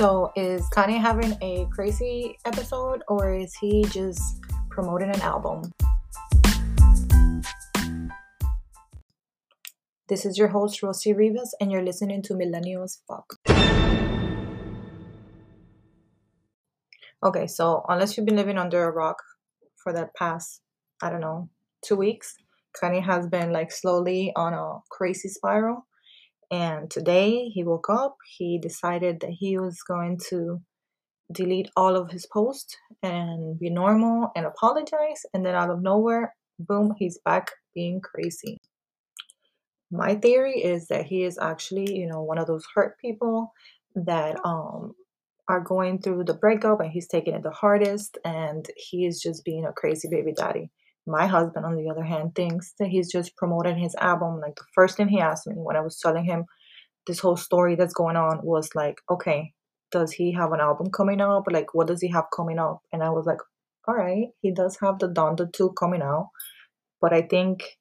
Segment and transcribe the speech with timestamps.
[0.00, 5.74] So, is Kanye having a crazy episode or is he just promoting an album?
[10.08, 13.34] This is your host, Rosy Rivas, and you're listening to Millennials Fuck.
[17.22, 19.18] Okay, so unless you've been living under a rock
[19.84, 20.62] for that past,
[21.02, 21.50] I don't know,
[21.84, 22.36] two weeks,
[22.74, 25.84] Kanye has been like slowly on a crazy spiral.
[26.50, 30.60] And today he woke up, he decided that he was going to
[31.32, 35.24] delete all of his posts and be normal and apologize.
[35.32, 38.58] And then out of nowhere, boom, he's back being crazy.
[39.92, 43.52] My theory is that he is actually, you know, one of those hurt people
[43.94, 44.94] that um
[45.48, 49.44] are going through the breakup and he's taking it the hardest and he is just
[49.44, 50.70] being a crazy baby daddy.
[51.06, 54.40] My husband, on the other hand, thinks that he's just promoting his album.
[54.40, 56.44] Like the first thing he asked me when I was telling him
[57.06, 59.52] this whole story that's going on was like, okay,
[59.90, 61.44] does he have an album coming up?
[61.50, 62.80] Like, what does he have coming up?
[62.92, 63.40] And I was like,
[63.88, 66.28] all right, he does have the Donda 2 coming out,
[67.00, 67.78] but I think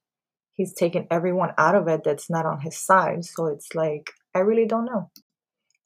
[0.53, 3.25] he's taken everyone out of it that's not on his side.
[3.25, 5.11] So it's like, I really don't know.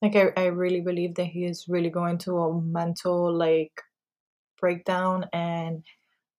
[0.02, 3.72] Like, I, I really believe that he is really going to a mental, like,
[4.60, 5.84] breakdown and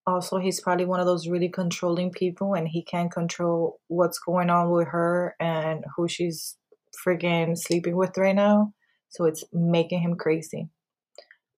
[0.06, 4.50] also he's probably one of those really controlling people and he can't control what's going
[4.50, 6.56] on with her and who she's
[7.06, 8.72] friggin' sleeping with right now.
[9.08, 10.68] So it's making him crazy.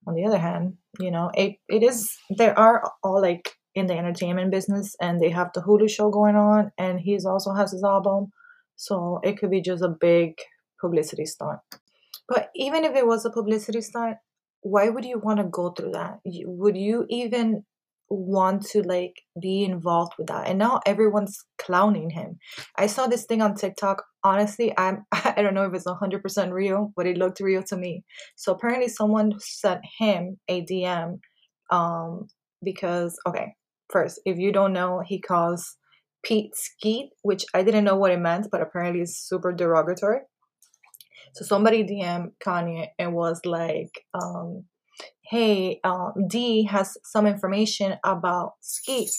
[0.07, 3.95] On the other hand you know it, it is there are all like in the
[3.95, 7.85] entertainment business and they have the hulu show going on and he's also has his
[7.85, 8.33] album.
[8.77, 10.35] So it could be just a big
[10.81, 11.61] publicity stunt.
[12.29, 14.17] But even if it was a publicity stunt
[14.63, 16.19] why would you want to go through that?
[16.25, 17.65] Would you even
[18.09, 22.39] want to like be involved with that and now everyone's clowning him.
[22.77, 26.93] I saw this thing on tiktok honestly i'm i don't know if it's 100% real
[26.97, 28.05] but it looked real to me.
[28.37, 31.19] So apparently someone sent him a dm
[31.71, 32.27] um
[32.63, 33.55] because okay
[33.91, 35.77] first if you don't know he calls
[36.25, 40.21] pete skeet which i didn't know what it meant but apparently it's super derogatory.
[41.35, 44.65] So somebody dm kanye and was like um
[45.29, 49.11] hey, um, D has some information about Skeet.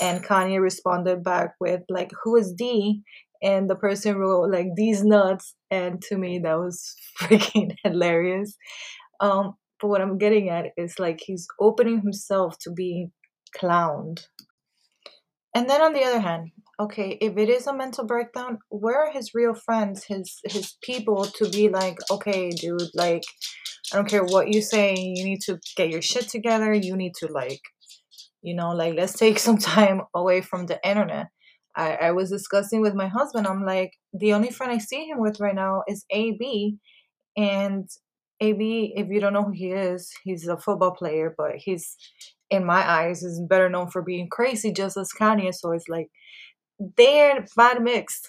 [0.00, 3.02] And Kanye responded back with, like, who is D?
[3.42, 5.54] And the person wrote, like, these nuts.
[5.70, 8.56] And to me, that was freaking hilarious.
[9.20, 13.12] Um, but what I'm getting at is, like, he's opening himself to being
[13.56, 14.26] clowned.
[15.54, 16.50] And then on the other hand,
[16.80, 21.26] okay, if it is a mental breakdown, where are his real friends, his his people
[21.26, 23.22] to be like, okay, dude, like
[23.92, 26.72] I don't care what you say, you need to get your shit together.
[26.72, 27.60] You need to like,
[28.40, 31.26] you know, like let's take some time away from the internet.
[31.76, 33.46] I, I was discussing with my husband.
[33.46, 36.76] I'm like, the only friend I see him with right now is AB,
[37.36, 37.88] and
[38.40, 41.96] AB, if you don't know who he is, he's a football player, but he's
[42.50, 45.54] in my eyes is better known for being crazy, just as Kanye.
[45.54, 46.08] So it's like
[46.96, 48.28] they're bad mixed.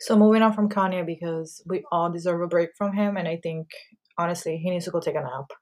[0.00, 3.38] So moving on from Kanye because we all deserve a break from him, and I
[3.42, 3.68] think
[4.18, 5.52] honestly, he needs to go take a nap.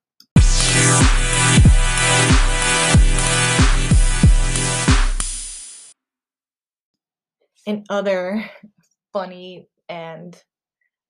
[7.66, 8.44] In other
[9.12, 10.37] funny and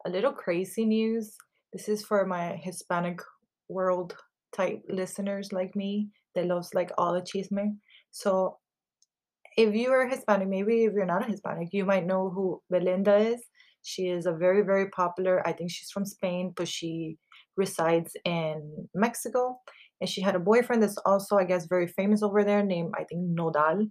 [0.06, 1.37] a little crazy news,
[1.72, 3.21] this is for my Hispanic
[3.69, 4.15] world
[4.53, 7.78] type listeners like me that loves like all the chisme.
[8.12, 8.59] So
[9.56, 13.16] if you are Hispanic, maybe if you're not a Hispanic, you might know who Belinda
[13.16, 13.41] is.
[13.83, 17.19] She is a very, very popular, I think she's from Spain, but she
[17.56, 19.59] resides in Mexico.
[20.00, 23.04] And she had a boyfriend that's also, I guess, very famous over there named, I
[23.04, 23.87] think, Nodal.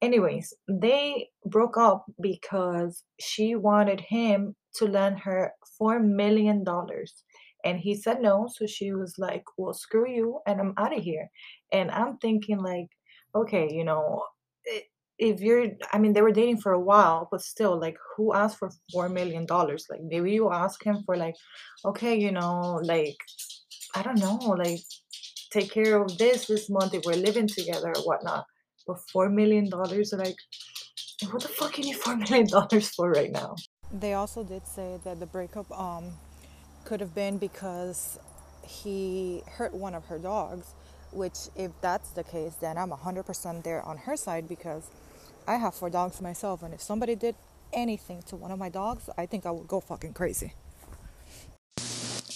[0.00, 6.64] Anyways, they broke up because she wanted him to lend her $4 million.
[7.64, 8.48] And he said no.
[8.52, 10.40] So she was like, well, screw you.
[10.46, 11.28] And I'm out of here.
[11.72, 12.88] And I'm thinking, like,
[13.34, 14.24] okay, you know,
[15.18, 18.58] if you're i mean they were dating for a while but still like who asked
[18.58, 19.86] for four million dollars?
[19.90, 21.36] Like maybe you ask him for like
[21.84, 23.16] okay you know like
[23.94, 24.80] i don't know like
[25.50, 28.44] take care of this this month if we're living together or whatnot
[28.86, 30.36] but four million dollars like
[31.30, 33.56] what the fuck you need four million dollars for right now?
[33.92, 36.12] They also did say that the breakup um
[36.84, 38.18] could have been because
[38.66, 40.74] he hurt one of her dogs
[41.12, 44.90] which if that's the case then i'm 100% there on her side because
[45.46, 47.34] I have four dogs myself, and if somebody did
[47.72, 50.52] anything to one of my dogs, I think I would go fucking crazy.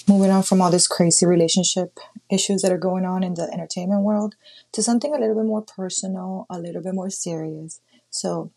[0.08, 1.98] Moving on from all this crazy relationship
[2.30, 4.34] issues that are going on in the entertainment world
[4.72, 7.80] to something a little bit more personal, a little bit more serious.
[8.10, 8.50] So,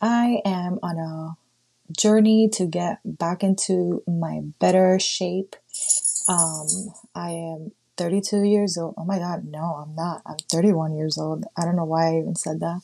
[0.00, 5.56] I am on a journey to get back into my better shape.
[6.28, 8.94] Um, I am 32 years old.
[8.96, 10.22] Oh my God, no, I'm not.
[10.24, 11.44] I'm 31 years old.
[11.54, 12.80] I don't know why I even said that.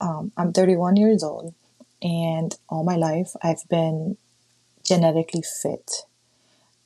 [0.00, 1.54] Um, I'm 31 years old,
[2.02, 4.16] and all my life I've been
[4.84, 5.88] genetically fit.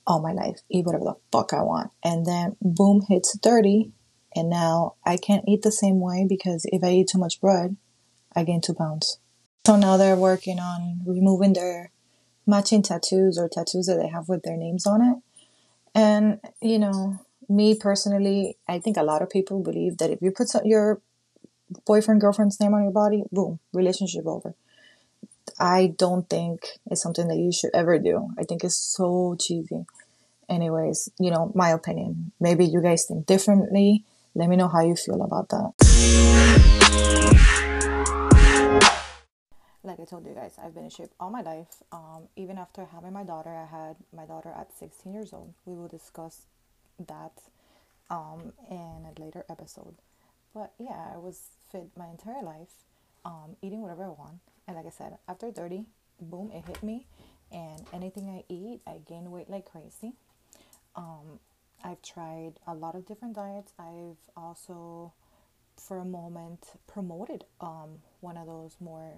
[0.06, 1.90] All my life, eat whatever the fuck I want.
[2.04, 3.92] And then, boom, hits 30,
[4.36, 7.78] and now I can't eat the same way because if I eat too much bread,
[8.36, 9.18] I gain two pounds.
[9.66, 11.92] So now they're working on removing their
[12.46, 15.16] matching tattoos or tattoos that they have with their names on it.
[15.94, 17.20] And, you know,
[17.50, 21.00] me personally, I think a lot of people believe that if you put your
[21.84, 24.54] boyfriend, girlfriend's name on your body, boom, relationship over.
[25.58, 28.28] I don't think it's something that you should ever do.
[28.38, 29.84] I think it's so cheesy.
[30.48, 32.32] Anyways, you know, my opinion.
[32.40, 34.04] Maybe you guys think differently.
[34.34, 36.80] Let me know how you feel about that.
[39.82, 41.82] Like I told you guys, I've been in shape all my life.
[41.90, 45.54] Um, even after having my daughter, I had my daughter at 16 years old.
[45.64, 46.46] We will discuss
[47.08, 47.32] that
[48.10, 49.94] um, in a later episode.
[50.54, 52.72] But yeah, I was fit my entire life,
[53.24, 54.40] um, eating whatever I want.
[54.66, 55.84] And like I said, after 30,
[56.20, 57.06] boom, it hit me.
[57.52, 60.12] And anything I eat, I gain weight like crazy.
[60.96, 61.38] Um,
[61.82, 63.72] I've tried a lot of different diets.
[63.78, 65.12] I've also,
[65.76, 69.14] for a moment, promoted um, one of those more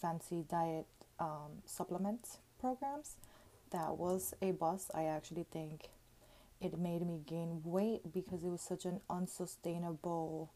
[0.00, 0.86] fancy diet
[1.20, 3.16] um, supplement programs.
[3.70, 4.90] That was a bust.
[4.94, 5.90] I actually think
[6.60, 10.50] it made me gain weight because it was such an unsustainable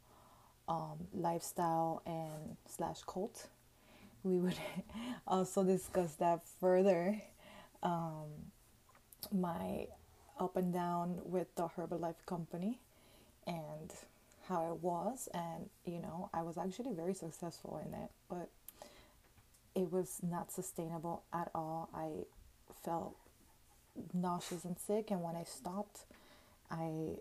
[0.69, 3.49] um, lifestyle and slash cult.
[4.23, 4.57] We would
[5.27, 7.21] also discuss that further.
[7.83, 8.29] Um,
[9.33, 9.87] my
[10.39, 12.81] up and down with the Herbalife company
[13.47, 13.93] and
[14.49, 18.49] how it was and you know I was actually very successful in it but
[19.75, 22.25] it was not sustainable at all I
[22.85, 23.17] felt
[24.13, 26.01] nauseous and sick and when I stopped
[26.71, 27.17] I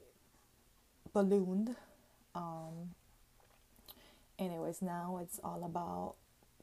[1.13, 1.75] ballooned
[2.35, 2.91] um,
[4.39, 6.15] anyways now it's all about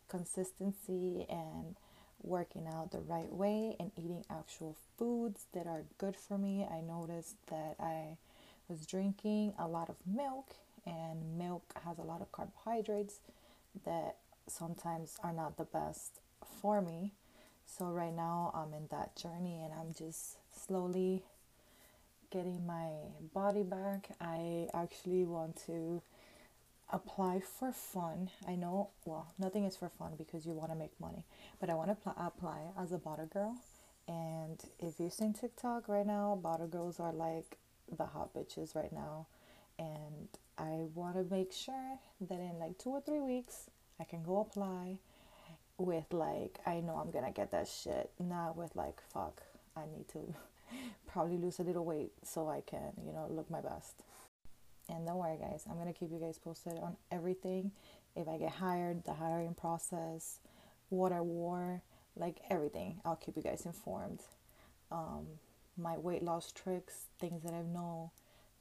[0.08, 1.76] consistency and
[2.22, 6.66] working out the right way and eating actual foods that are good for me.
[6.68, 8.16] I noticed that I
[8.68, 10.54] was drinking a lot of milk,
[10.86, 13.20] and milk has a lot of carbohydrates
[13.84, 14.16] that
[14.46, 16.20] sometimes are not the best
[16.60, 17.12] for me.
[17.76, 21.22] So, right now, I'm in that journey and I'm just slowly
[22.30, 22.90] getting my
[23.34, 24.08] body back.
[24.20, 26.02] I actually want to
[26.90, 28.30] apply for fun.
[28.46, 31.24] I know, well, nothing is for fun because you want to make money,
[31.60, 33.56] but I want to pl- apply as a bottle girl.
[34.08, 37.58] And if you've seen TikTok right now, bottle girls are like
[37.94, 39.26] the hot bitches right now.
[39.78, 43.68] And I want to make sure that in like two or three weeks,
[44.00, 44.96] I can go apply
[45.78, 49.42] with like, I know I'm gonna get that shit, not with like, fuck,
[49.76, 50.34] I need to
[51.06, 54.02] probably lose a little weight so I can, you know, look my best.
[54.90, 57.72] And don't worry, guys, I'm to keep you guys posted on everything.
[58.16, 60.38] If I get hired, the hiring process,
[60.88, 61.82] what I wore,
[62.16, 63.00] like everything.
[63.04, 64.22] I'll keep you guys informed.
[64.90, 65.26] Um,
[65.76, 68.10] my weight loss tricks, things that I know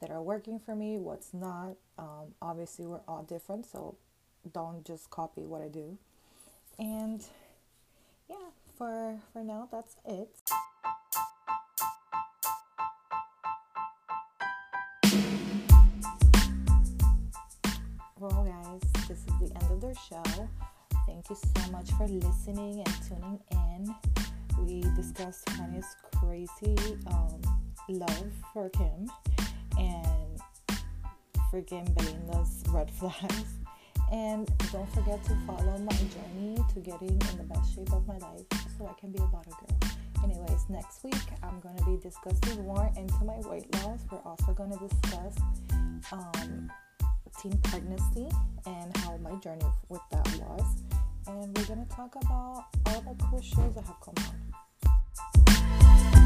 [0.00, 1.76] that are working for me, what's not.
[1.98, 3.96] Um, obviously, we're all different, so
[4.52, 5.98] don't just copy what I do.
[6.78, 7.24] And
[8.30, 8.36] yeah,
[8.76, 10.28] for for now, that's it.
[18.20, 20.48] Well, guys, this is the end of the show.
[21.06, 23.94] Thank you so much for listening and tuning in.
[24.64, 26.76] We discussed Kanye's crazy
[27.08, 27.40] um,
[27.88, 29.10] love for Kim
[29.78, 30.40] and
[31.52, 33.57] freaking Belinda's red flags.
[34.10, 38.16] And don't forget to follow my journey to getting in the best shape of my
[38.18, 38.46] life
[38.78, 39.90] so I can be a bottle girl.
[40.24, 44.00] Anyways, next week I'm going to be discussing more into my weight loss.
[44.10, 45.36] We're also going to discuss
[46.12, 46.70] um,
[47.40, 48.28] teen pregnancy
[48.66, 50.82] and how my journey with that was.
[51.26, 56.17] And we're going to talk about all the cool shows that have come on.